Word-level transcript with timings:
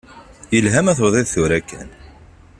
Yelha 0.53 0.81
ma 0.83 0.93
tebdiḍ 0.97 1.27
tura 1.33 1.59
kan. 1.69 1.89